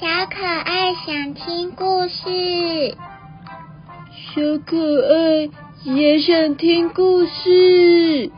[0.00, 2.96] 小可爱想听故事，
[4.12, 5.50] 小可爱
[5.84, 8.30] 也想听故事。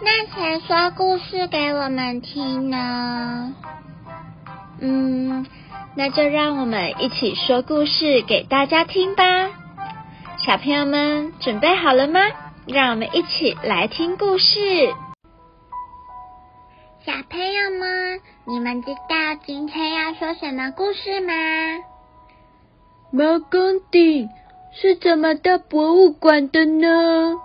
[0.00, 3.54] 那谁说故事给我们听呢？
[4.80, 5.46] 嗯，
[5.94, 9.50] 那就让我们一起说故事给大家听吧。
[10.38, 12.20] 小朋友们准备好了吗？
[12.66, 14.94] 让我们一起来听故事。
[17.04, 21.32] 小朋友们，你们知道今天要说什么故事吗？
[23.12, 24.28] 毛公鼎
[24.72, 27.36] 是怎么到博物馆的呢？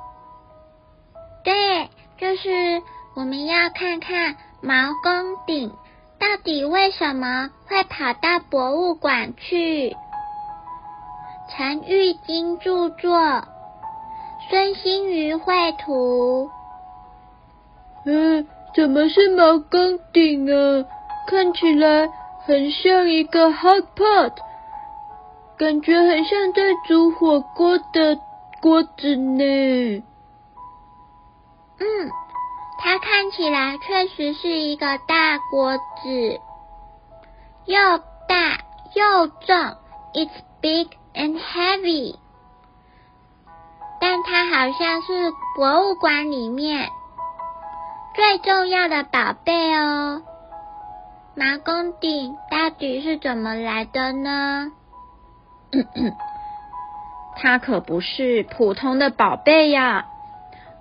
[1.44, 2.82] 对，就是
[3.16, 4.74] 我们要看看毛
[5.04, 5.70] 公鼎
[6.18, 9.96] 到底为什么会跑到博物馆去。
[11.52, 13.44] 陈玉金著作，
[14.50, 16.50] 孙新瑜绘图。
[18.06, 20.86] 嗯，怎么是毛公鼎啊？
[21.28, 22.10] 看起来
[22.46, 24.34] 很像一个 hot pot，
[25.58, 28.18] 感觉很像在煮火锅的
[28.62, 30.04] 锅子呢。
[31.80, 31.86] 嗯，
[32.80, 36.40] 它看起来确实是一个大锅子，
[37.66, 38.58] 又大
[38.96, 39.56] 又重
[40.14, 42.16] ，It's big and heavy。
[44.00, 46.90] 但它好像是博物馆里面
[48.16, 50.22] 最重要的宝贝哦。
[51.40, 54.72] 毛公鼎到底是怎么来的呢？
[57.38, 60.08] 它可不是普通的宝贝呀。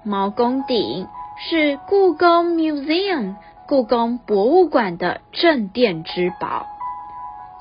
[0.03, 3.35] 毛公鼎是故宫 Museum
[3.67, 6.67] 故宫博物馆的镇店之宝。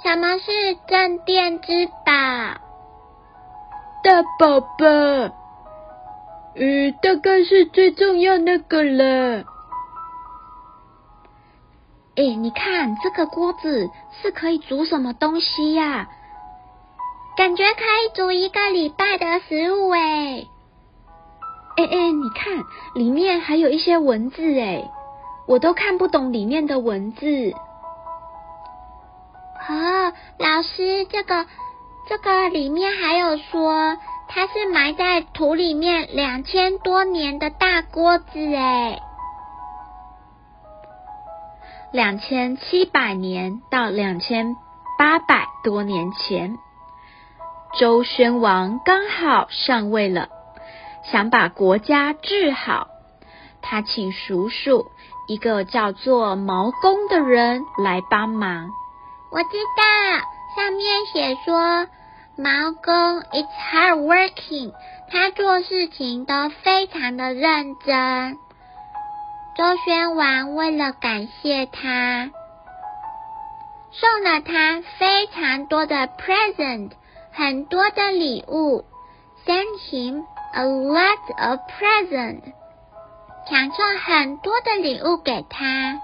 [0.02, 2.14] 什么是镇店之宝？
[4.06, 4.86] 大宝宝，
[6.56, 9.44] 呃，大概是最重要那个了。
[12.16, 13.90] 哎，你看这个锅子
[14.22, 16.08] 是可以煮什么东西呀？
[17.36, 20.48] 感觉可以煮一个礼拜的食物哎。
[21.78, 24.90] 哎哎，你看里面还有一些文字哎，
[25.46, 27.52] 我都看不懂里面的文字。
[29.68, 31.46] 哦，老师，这个
[32.08, 33.98] 这个里面还有说
[34.30, 39.02] 它是埋在土里面两千多年的大锅子哎。
[41.96, 44.58] 两千七百年到两千
[45.00, 46.58] 八百多年前，
[47.80, 50.28] 周宣王刚好上位了。
[51.10, 52.90] 想把国家治好，
[53.62, 54.88] 他请叔叔
[55.30, 58.72] 一个叫做毛公的人来帮忙。
[59.32, 60.20] 我知道
[60.58, 61.88] 上面写说
[62.36, 64.74] 毛公 is hard working，
[65.10, 68.38] 他做事情都非常的认真。
[69.56, 72.30] 周宣王为了感谢他，
[73.92, 76.92] 送了他非常多的 present，
[77.32, 78.84] 很多的礼物
[79.46, 80.26] ，send him。
[80.54, 82.42] A lot of present，
[83.50, 86.02] 想送很多的礼物给他。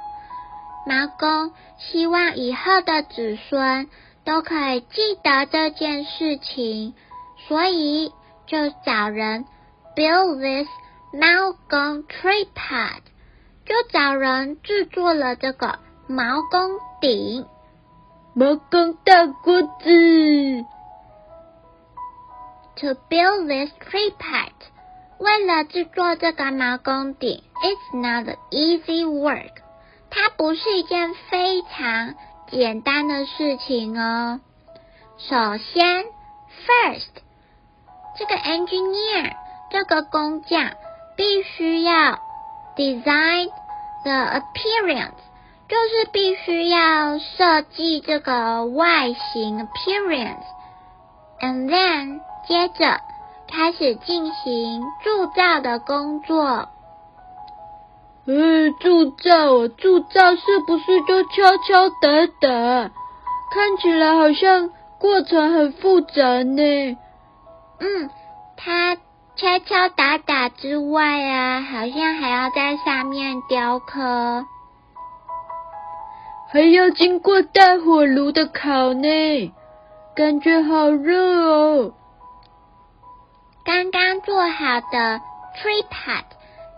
[0.85, 3.89] 毛公希望以后的子孙
[4.25, 6.95] 都可以记得这件事情，
[7.47, 8.11] 所以
[8.45, 9.45] 就找人
[9.95, 10.67] build this
[11.13, 13.01] 毛公 tripod，
[13.65, 17.45] 就找人制作了这个毛公鼎。
[18.33, 20.65] 毛公大锅子。
[22.77, 24.51] To build this tripod，
[25.19, 29.51] 为了制作这个毛公鼎，It's not easy work。
[30.09, 32.15] 它不是一件非常
[32.49, 34.41] 简单的事情哦。
[35.17, 36.05] 首先
[36.65, 37.21] ，First，
[38.17, 39.33] 这个 engineer
[39.69, 40.71] 这个工匠
[41.15, 42.19] 必须要
[42.75, 43.49] design
[44.03, 45.21] the appearance，
[45.67, 52.21] 就是必须要设计这个外形 appearance，and then。
[52.47, 52.99] 接着
[53.47, 56.69] 开始进行铸造的工作。
[58.25, 62.49] 嗯，铸造，铸造是不是就敲敲打打？
[63.53, 66.97] 看起来好像过程很复杂呢。
[67.79, 68.09] 嗯，
[68.57, 68.97] 它
[69.41, 74.45] 敲敲打打之外啊，好像还要在上面雕刻，
[76.53, 79.51] 还要经过大火炉的烤呢，
[80.15, 81.17] 感觉好热
[81.49, 81.93] 哦。
[83.65, 85.21] 刚刚做好的
[85.57, 86.23] tripod，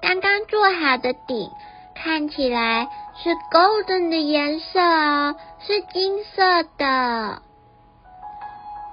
[0.01, 1.49] 刚刚做好的顶，
[1.93, 2.87] 看起来
[3.21, 7.41] 是 golden 的颜色哦，是金色的。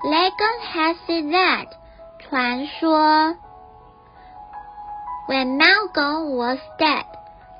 [0.03, 1.69] Legend has it that，
[2.19, 3.37] 传说
[5.29, 7.05] ，When 毛公 was dead，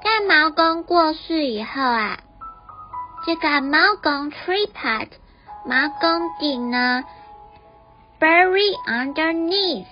[0.03, 2.19] 在毛公过世以后啊
[3.27, 5.09] 这个猫公 tripod
[5.67, 7.05] 猫公顶呢
[8.19, 9.87] ，buried underneath。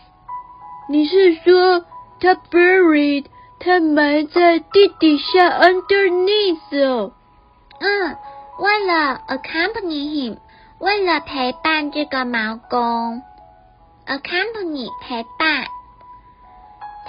[0.88, 1.84] 你是说
[2.20, 3.26] 他 buried，
[3.60, 7.12] 他埋在地底下 underneath 哦？
[7.80, 8.16] 嗯，
[8.58, 10.38] 为了 accompany him，
[10.78, 13.22] 为了陪伴这个毛公
[14.06, 15.66] ，accompany 陪伴，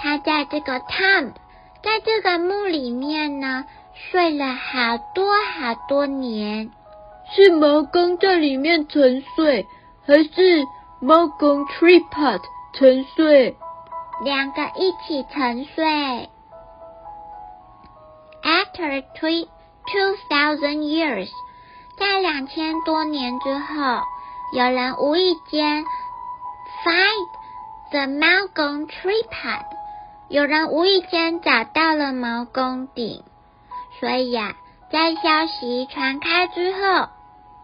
[0.02, 1.34] 他在这个 tomb，
[1.82, 6.70] 在这个墓里面呢，睡了好多好多年。
[7.32, 9.66] 是毛公在里面沉睡，
[10.06, 10.64] 还是
[11.00, 12.40] 猫公 tripod
[12.72, 13.56] 沉睡？
[14.24, 16.30] 两个一起沉睡。
[18.42, 19.48] After three
[19.86, 21.28] two thousand years，
[21.98, 24.00] 在两千多年之后，
[24.56, 25.84] 有人无意间
[26.84, 27.28] find
[27.90, 29.64] the 猫公 tripod，
[30.30, 33.24] 有人无意间找到了毛公鼎，
[33.98, 34.54] 所以呀，
[34.92, 37.08] 在消息传开之后。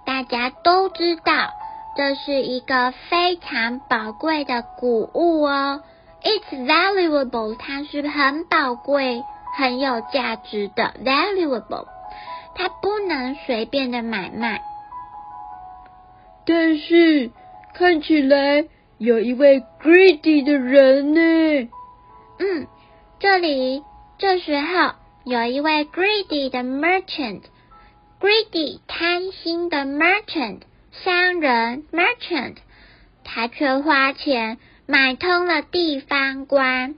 [0.05, 1.51] 大家都知道，
[1.97, 5.83] 这是一个非常宝贵的古物哦。
[6.23, 9.23] It's valuable，它是很宝贵、
[9.57, 10.93] 很有价值的。
[11.05, 11.87] Valuable，
[12.57, 14.61] 它不能随便的买卖。
[16.45, 17.31] 但是
[17.75, 18.65] 看起来
[18.99, 21.69] 有一位 greedy 的人呢。
[22.39, 22.67] 嗯，
[23.19, 23.83] 这里
[24.19, 24.93] 这时候
[25.25, 27.43] 有一位 greedy 的 merchant。
[28.19, 32.57] Greedy 贪心的 merchant 商人 merchant，
[33.25, 34.57] 他却花钱
[34.87, 36.95] 买通了地方官。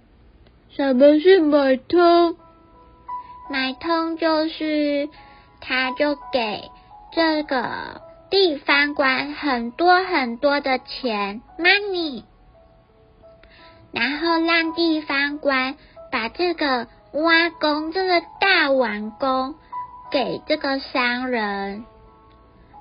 [0.70, 2.37] 什么是买通？
[3.50, 5.08] 买通就是
[5.61, 6.62] 他就给
[7.12, 8.00] 这个
[8.31, 12.23] 地方官很多很多的钱 money，
[13.93, 15.76] 然后让地方官
[16.12, 19.55] 把这个挖工这个大碗工。
[20.11, 21.85] 给这个商人，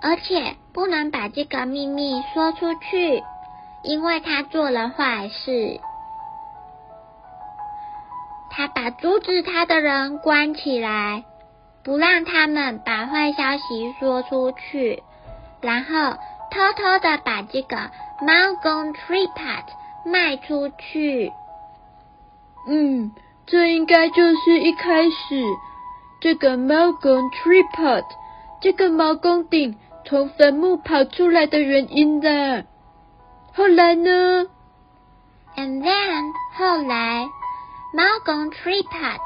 [0.02, 3.22] 而且不能把这个秘密说出去，
[3.84, 5.82] 因为他做了坏事。
[8.50, 11.26] 他把阻止他的人关起来，
[11.84, 15.04] 不让他们把坏消息说出去，
[15.60, 16.18] 然后
[16.50, 17.76] 偷偷的把这个
[18.22, 19.66] 猫公 tripod
[20.08, 21.32] 卖出去。
[22.68, 23.12] 嗯，
[23.46, 25.44] 这应该就是一开始。
[26.20, 28.04] 这个猫公 tripod，
[28.60, 32.66] 这个猫公鼎从坟墓跑出来的原因的。
[33.54, 34.48] 后来呢
[35.56, 37.28] ？And then 后来，
[37.94, 39.20] 猫公 tripod，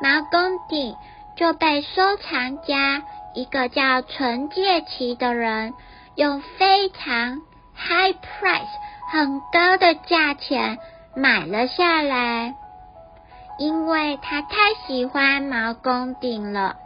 [0.00, 0.94] 猫公鼎
[1.36, 3.02] 就被收藏家
[3.34, 5.74] 一个叫陈介奇的人
[6.14, 7.42] 用非常
[7.74, 8.66] high price
[9.10, 10.78] 很高的价钱
[11.14, 12.54] 买了下来。
[13.58, 16.76] 因为他太喜欢毛公鼎了，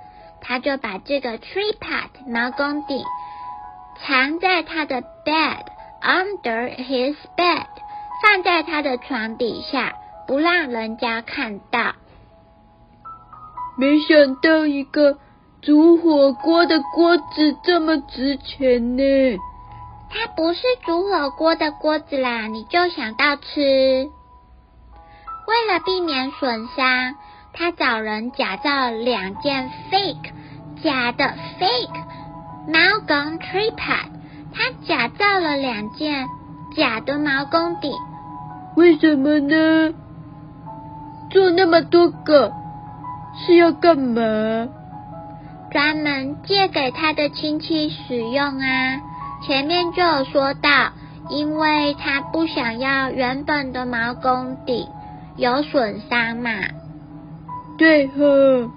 [0.40, 3.04] 他就把这个 tripod 毛公鼎
[3.98, 5.64] 藏在他的 bed
[6.00, 7.66] under his bed，
[8.22, 9.94] 放在他的床底下，
[10.28, 11.94] 不让人家看到。
[13.76, 15.18] 没想到一个
[15.60, 19.02] 煮火锅的锅子这么值钱呢！
[20.10, 24.10] 它不是煮火锅的锅子啦，你就想到吃。
[25.46, 27.14] 为了避免损伤，
[27.52, 30.30] 他找人假造两件 fake
[30.82, 31.24] 假的
[31.58, 32.04] fake
[32.66, 34.10] 毛公 tripod，
[34.52, 36.26] 他假造了两件
[36.76, 37.92] 假的毛公鼎。
[38.76, 39.94] 为什么呢？
[41.30, 42.52] 做那么多个
[43.46, 44.68] 是要干嘛？
[45.72, 49.00] 专门借给他的亲戚使用啊！
[49.46, 50.92] 前面就有说到，
[51.28, 54.86] 因为他不想要原本的毛公鼎。
[55.36, 56.50] 有损伤嘛？
[57.78, 58.70] 对呵。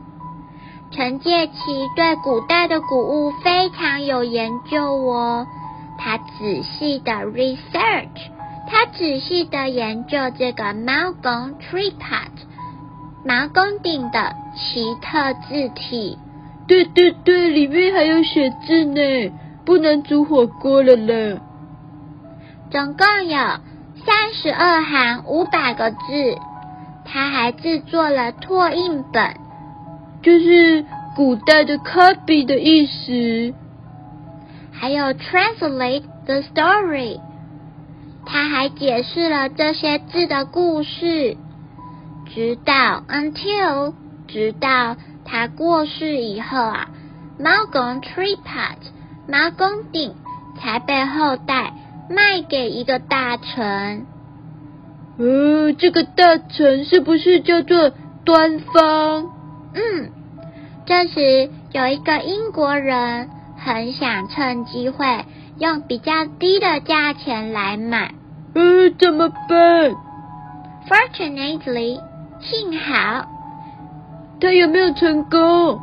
[0.92, 1.54] 陈介奇
[1.96, 5.46] 对古代的古物非常有研究哦，
[5.98, 8.30] 他仔细的 research，
[8.70, 12.30] 他仔细的研究这个毛公 tripod
[13.26, 16.18] 毛公鼎的奇特字体。
[16.68, 19.32] 对对对，里面还有写字呢，
[19.66, 21.42] 不能煮火锅了了。
[22.72, 25.98] 总共有三十二行五百个字。
[27.06, 29.36] 他还制作了拓印本，
[30.22, 33.54] 就是古代的 copy 的意思。
[34.72, 37.20] 还有 translate the story，
[38.26, 41.38] 他还解释了这些字的故事。
[42.34, 43.94] 直到 until，
[44.28, 46.88] 直到他过世以后啊，
[47.38, 48.78] 猫公 tripod，
[49.28, 50.16] 猫公鼎
[50.60, 51.74] 才被后代
[52.10, 54.06] 卖给一个大臣。
[55.18, 57.92] 呃，这个大臣是不是叫做
[58.26, 59.30] 端方？
[59.74, 60.12] 嗯，
[60.86, 65.26] 这时有一个英国人很想趁机会
[65.60, 68.14] 用比较低的价钱来买。
[68.56, 69.96] 嗯，怎么办
[70.90, 72.00] ？Fortunately，
[72.42, 73.28] 幸好。
[74.42, 75.80] 他有没有成功？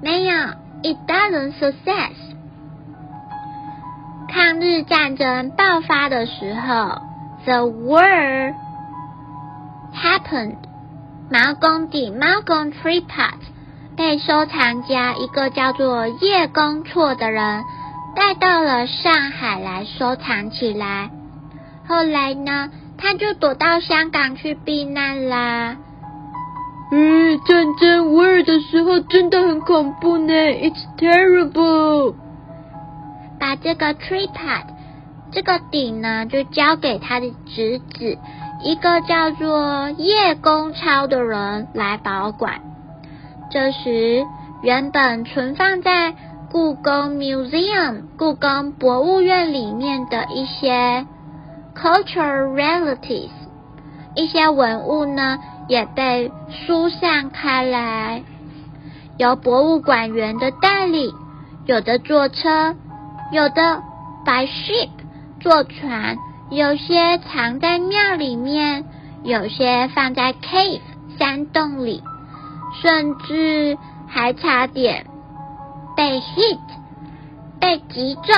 [0.00, 0.34] 没有
[0.82, 2.12] ，It doesn't success。
[4.28, 7.02] 抗日战争爆发的时候
[7.44, 8.54] ，The war
[9.94, 10.56] happened。
[11.30, 13.38] 毛公鼎毛公 Tripod
[13.96, 17.64] 被收藏家一个叫做叶公绰的人
[18.14, 21.10] 带到了上海来收藏起来。
[21.88, 25.76] 后来呢，他就躲到香港去避难啦。
[26.94, 32.14] 嗯，战争无二的时候真的很恐怖呢，It's terrible。
[33.40, 34.64] 把这个 Tripod
[35.30, 38.18] 这个鼎呢，就交给他的侄子。
[38.62, 42.60] 一个叫做叶公超的人来保管。
[43.50, 44.26] 这时，
[44.62, 46.14] 原本存放在
[46.50, 51.06] 故宫 museum 故宫博物院里面的一些
[51.74, 53.30] cultural realities
[54.14, 55.38] 一些文物呢，
[55.68, 58.22] 也被疏散开来。
[59.18, 61.14] 由博物馆员的带领，
[61.66, 62.74] 有的坐车，
[63.30, 63.82] 有的
[64.24, 64.90] by ship
[65.40, 66.16] 坐船。
[66.50, 68.84] 有些藏在庙里面，
[69.22, 70.80] 有些放在 cave
[71.18, 72.02] 山洞里，
[72.82, 75.06] 甚至还差点
[75.96, 76.58] 被 hit
[77.58, 78.34] 被击中。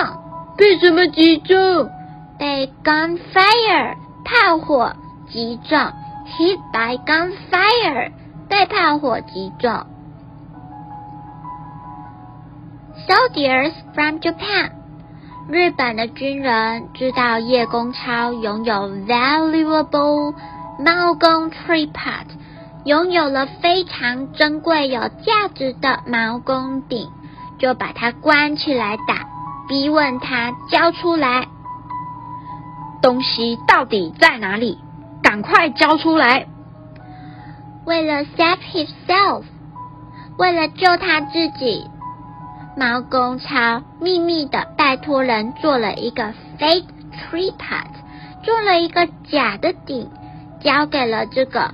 [0.57, 1.91] 被什么击中？
[2.39, 4.95] 被 gunfire 炮火
[5.29, 5.79] 击中。
[6.27, 8.13] Hit by gunfire
[8.49, 9.87] 被炮火击中。
[13.07, 14.71] Soldiers from Japan。
[15.47, 20.35] 日本的军人知道叶公超拥有 valuable
[20.79, 22.27] 猫公 tripod，
[22.85, 27.11] 拥有了非常珍贵有价值的毛公鼎，
[27.59, 29.27] 就把他关起来打，
[29.69, 31.47] 逼问他交出来，
[33.03, 34.79] 东西到底在哪里？
[35.25, 36.47] 赶快交出来！
[37.87, 39.43] 为了 save himself，
[40.39, 41.87] 为了救他自己。
[42.77, 46.85] 毛公超秘密的拜托人做了一个 fake
[47.31, 47.87] tripod，
[48.43, 50.11] 做了一个假的顶，
[50.61, 51.73] 交给了这个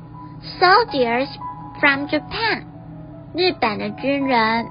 [0.60, 1.28] soldiers
[1.80, 2.62] from Japan，
[3.34, 4.68] 日本的军人。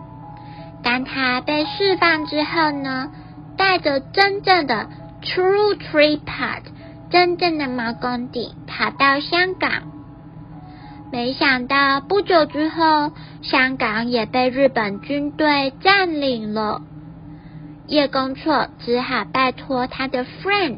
[0.84, 3.12] 当他被释放之后呢，
[3.58, 4.88] 带着真正的
[5.22, 6.62] true tripod，
[7.10, 9.72] 真正的毛公鼎，跑到香港。
[11.12, 13.12] 没想到不久之后，
[13.42, 16.82] 香港也被日本军队占领了。
[17.88, 20.78] 叶公绰只好拜托他的 friend，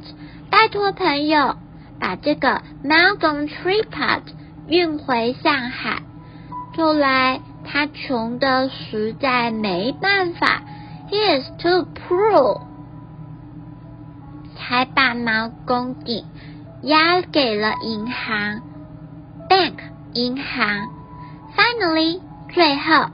[0.49, 1.57] 拜托朋友，
[1.99, 4.21] 把这个 Malcolm Tripod
[4.67, 6.01] 运回上海。
[6.77, 10.61] 后来他穷的实在没办法
[11.09, 12.61] ，He is too poor，
[14.71, 16.23] 还把毛公鼎
[16.83, 18.61] 押给了银行
[19.49, 19.73] bank。
[20.13, 20.87] 银行
[21.57, 22.21] ，finally，
[22.53, 23.09] 最后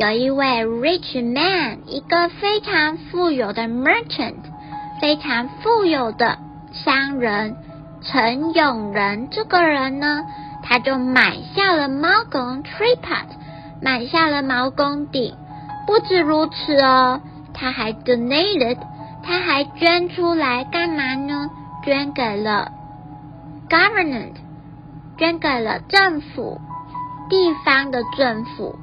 [0.00, 4.34] 有一位 rich man，一个非常富有的 merchant，
[5.00, 6.38] 非常富有的
[6.72, 7.56] 商人
[8.02, 9.30] 陈永仁。
[9.30, 10.24] 这个人呢，
[10.64, 13.26] 他就买下了毛公 tripod，
[13.80, 15.36] 买下了毛公鼎。
[15.86, 17.20] 不止如此哦，
[17.54, 18.78] 他还 donated，
[19.26, 21.50] 他还捐出来干嘛呢？
[21.84, 22.70] 捐给了
[23.68, 24.34] government。
[25.18, 26.60] 捐给了政府，
[27.30, 28.78] 地方的政府，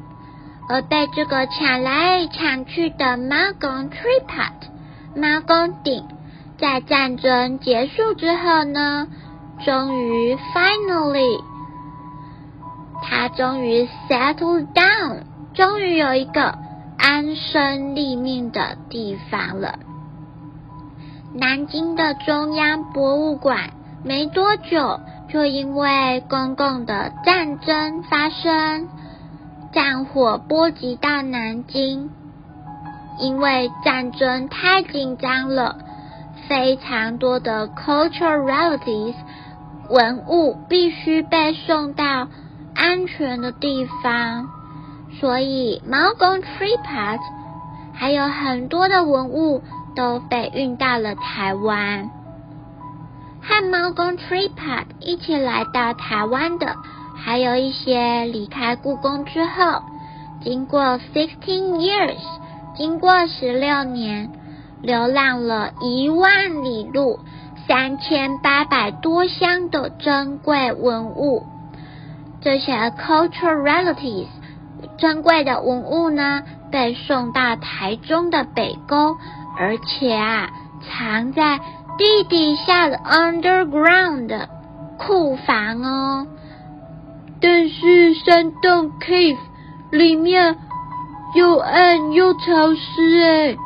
[0.68, 4.72] 而被这个抢来抢去的猫公 tripod
[5.16, 6.04] 猫公顶，
[6.58, 9.08] 在战争结束之后呢，
[9.64, 11.44] 终于 finally，
[13.04, 16.58] 他终于 settle down，终于有一个
[16.98, 19.78] 安身立命的地方了。
[21.34, 23.72] 南京的中央博物馆
[24.04, 25.00] 没多久。
[25.30, 28.88] 就因为公共的战争发生，
[29.72, 32.12] 战火波及到南京，
[33.18, 35.78] 因为战争太紧张了，
[36.48, 39.16] 非常多的 cultural realities
[39.90, 42.28] 文物必须被送到
[42.76, 44.50] 安全的地方，
[45.20, 47.18] 所以毛公 tripod
[47.92, 49.64] 还有很多的文物
[49.96, 52.10] 都被运到了台湾。
[53.42, 56.76] 和猫公 Tripod 一起来到台湾的，
[57.16, 59.82] 还有一些离开故宫之后，
[60.42, 62.20] 经过 sixteen years，
[62.78, 64.32] 经过十六年，
[64.82, 67.20] 流浪了一万里路，
[67.68, 71.44] 三千八百多箱的珍贵文物。
[72.42, 74.28] 这些 cultural realities
[74.98, 79.18] 珍贵的文物呢，被送到台中的北沟，
[79.58, 80.50] 而且啊，
[80.82, 81.60] 藏在
[81.98, 84.48] 地底下的 underground
[84.98, 86.28] 库房哦。
[87.42, 89.38] 但是山洞 cave
[89.92, 90.58] 里面
[91.36, 93.58] 又暗又潮湿哎。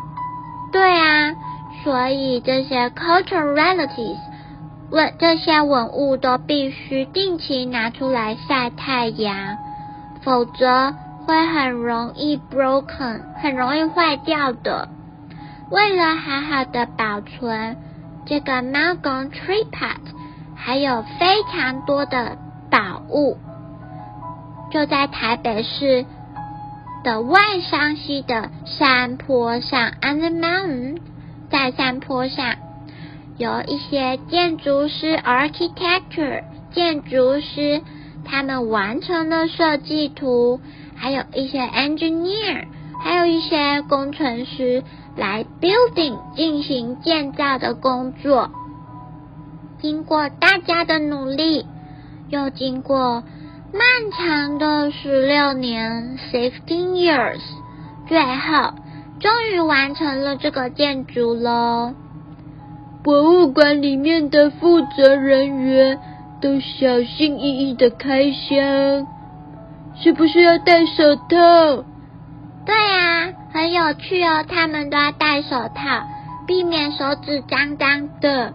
[0.72, 1.36] 对啊，
[1.84, 4.18] 所以这些 cultural relatives
[4.92, 9.58] 文这些文物都必须定期拿出来晒太阳，
[10.22, 10.94] 否则
[11.26, 14.90] 会很容易 broken，很容易坏掉的。
[15.70, 17.78] 为了好好的保存
[18.26, 19.98] 这个猫公 tree pot，
[20.56, 22.38] 还有非常多的
[22.70, 23.38] 宝物，
[24.72, 26.06] 就在台北市。
[27.04, 30.98] 的外山西的山坡上，on the mountain，
[31.50, 32.56] 在山坡上
[33.38, 36.44] 有一些建筑师 （architecture）
[36.74, 37.82] 建筑师，
[38.26, 40.60] 他们完成了设计图，
[40.98, 42.66] 还有一些 engineer，
[43.02, 44.84] 还有一些工程师
[45.18, 48.52] 来 building 进行建造的工作。
[49.82, 51.66] 经过大家的努力，
[52.30, 53.24] 又经过。
[53.74, 57.42] 漫长的十六年 （fifteen years，
[58.08, 58.74] 最后
[59.20, 61.94] 终于完成了这个建筑喽。
[63.04, 66.00] 博物馆里面的负责人员
[66.42, 69.06] 都小心翼翼的开箱，
[69.96, 71.84] 是不是要戴手套？
[73.78, 76.08] 有趣哦，他们都要戴手套，
[76.48, 78.54] 避免手指脏脏的。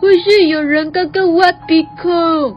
[0.00, 2.56] 或是有人刚刚挖鼻孔？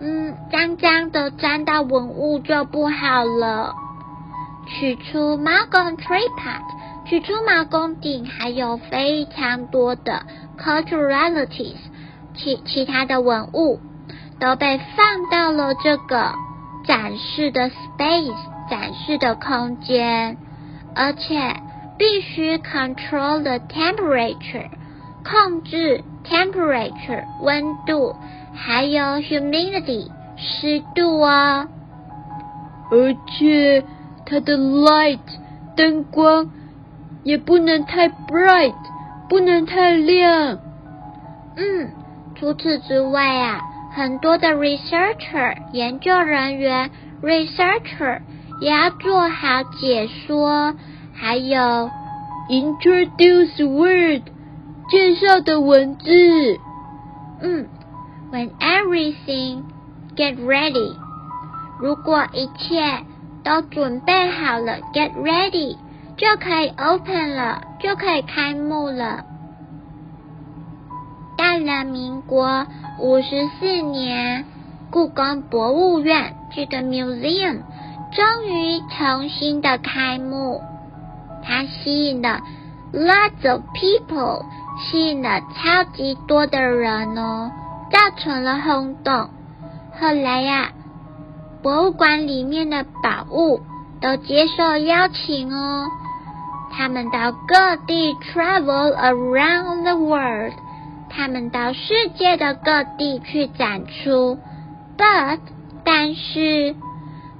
[0.00, 3.74] 嗯，脏脏的沾到文物就不好了。
[4.66, 6.62] 取出毛公 tripod，
[7.06, 10.22] 取出毛公鼎，还有非常多的
[10.58, 11.76] culturalities，
[12.36, 13.80] 其其他的文物
[14.38, 16.32] 都被放到了这个
[16.86, 18.34] 展示的 space，
[18.70, 20.38] 展示的空间，
[20.94, 21.56] 而且
[21.98, 24.70] 必须 control the temperature，
[25.24, 28.14] 控制 temperature 温度。
[28.52, 31.68] 还有 humidity 湿度哦，
[32.90, 33.84] 而且
[34.26, 35.18] 它的 light
[35.76, 36.50] 灯光
[37.22, 38.74] 也不能太 bright，
[39.28, 40.58] 不能太亮。
[41.56, 41.90] 嗯，
[42.34, 43.60] 除此之外啊，
[43.92, 46.90] 很多的 researcher 研究人员
[47.22, 48.20] researcher
[48.60, 50.74] 也要做好解说，
[51.14, 51.90] 还有
[52.48, 54.22] introduce word
[54.90, 56.60] 介绍的文字。
[57.42, 57.68] 嗯。
[58.32, 59.64] When everything
[60.14, 60.94] get ready，
[61.80, 63.04] 如果一切
[63.42, 65.76] 都准备好了，get ready
[66.16, 69.24] 就可以 open 了，就可以开幕了。
[71.36, 72.68] 到了民国
[73.00, 74.44] 五十四年，
[74.92, 77.62] 故宫博物院这个 museum
[78.12, 80.60] 终于重新的开幕，
[81.44, 82.40] 它吸引了
[82.92, 84.44] lots of people，
[84.78, 87.50] 吸引了超级多的人哦。
[87.90, 89.30] 造成了轰动。
[89.98, 90.70] 后来呀，
[91.60, 93.62] 博物馆里面的宝物
[94.00, 95.88] 都接受邀请哦，
[96.70, 100.54] 他们到各地 travel around the world，
[101.08, 104.38] 他们到世界的各地去展出。
[104.96, 105.40] But
[105.84, 106.76] 但是，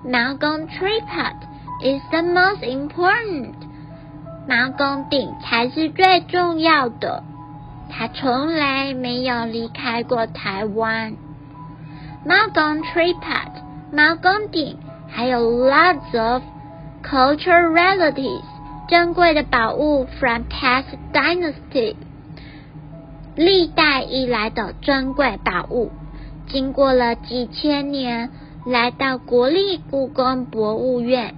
[0.02, 1.34] 毛公 tripod
[1.82, 3.52] is the most important，
[4.48, 7.22] 毛公鼎才是最重要的。
[7.90, 11.16] 他从来没有离开过台湾。
[12.24, 13.50] 猫公 tripod、
[13.92, 16.42] 猫公鼎，还有 lots of
[17.04, 18.44] cultural relatives，
[18.88, 21.96] 珍贵的宝物 from past dynasty，
[23.36, 25.90] 历代以来的珍贵宝物，
[26.48, 28.30] 经过了几千年，
[28.70, 31.34] 来到国立故宫博物院。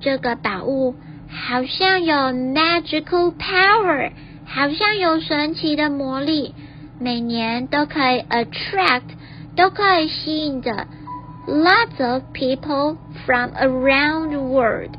[0.00, 0.94] 这个宝物
[1.28, 4.12] 好像有 magical power。
[4.48, 6.54] 好像有神奇的魔力，
[7.00, 9.02] 每年都可以 attract，
[9.56, 10.86] 都可以吸引着
[11.48, 12.96] lots of people
[13.26, 14.92] from around the world，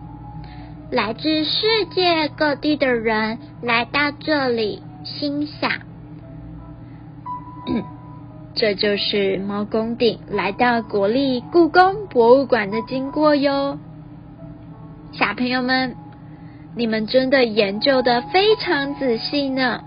[0.92, 5.72] 来自世界各地的人来到这里欣赏。
[8.58, 13.78] 这就是猫公鼎来到国立故宫博物馆的经过哟，
[15.14, 15.96] 小朋友们。
[16.76, 19.82] 你们真的研究的非常仔细呢，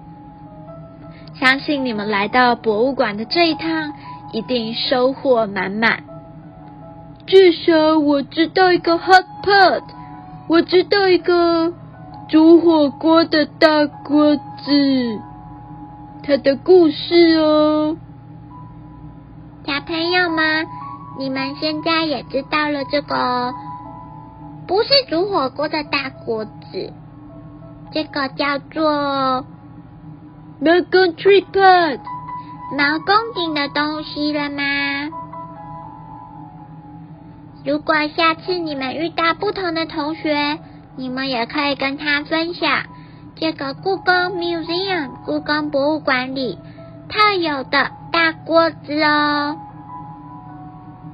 [1.35, 3.93] 相信你们来到博物馆的这一趟
[4.33, 6.05] 一定收获满满。
[7.27, 9.83] 至少我知道一个 hot pot，
[10.49, 11.73] 我知道一个
[12.29, 14.43] 煮火锅的大锅子，
[16.23, 17.97] 它的故事哦。
[19.71, 20.67] 小朋友们，
[21.17, 23.55] 你们现在也知道了这个。
[24.67, 26.93] 不是煮火锅的大锅子，
[27.93, 29.47] 这个叫做
[30.59, 32.01] 毛公 tripod，
[32.77, 34.63] 毛公顶的东西了吗？
[37.65, 40.59] 如果下次你们遇到不同的同学，
[40.97, 42.87] 你们也可以跟他分享
[43.37, 46.59] 这个故宫 museum 故宫博物馆里
[47.09, 49.57] 特有的大锅子哦。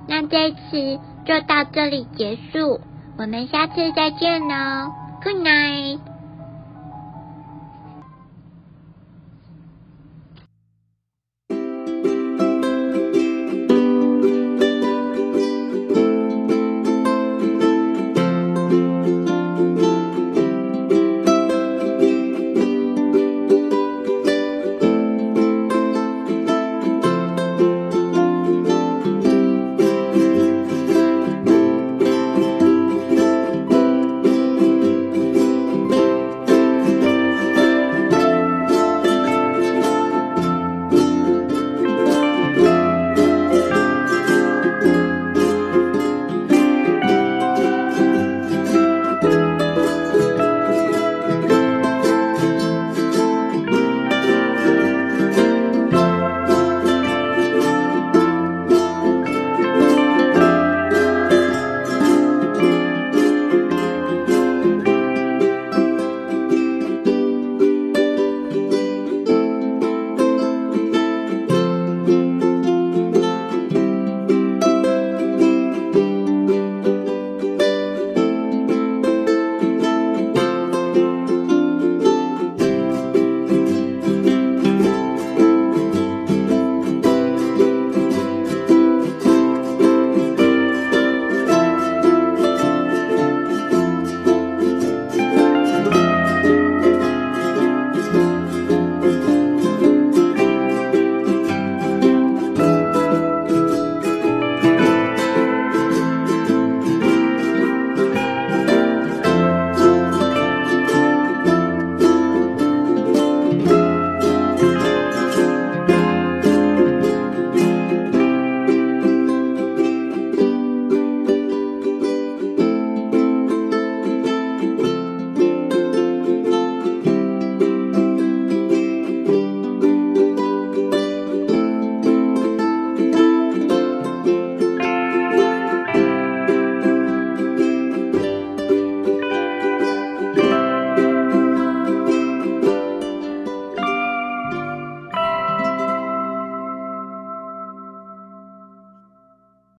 [0.08, 2.80] 那这次就到这里结束，
[3.16, 4.92] 我们下次再见哦
[5.22, 6.00] ，Good night。